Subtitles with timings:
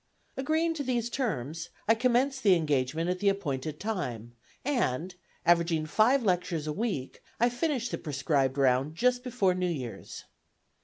[0.35, 4.33] Agreeing to these terms, I commenced the engagement at the appointed time,
[4.65, 5.13] and,
[5.45, 10.23] averaging five lectures a week, I finished the prescribed round just before New Year's.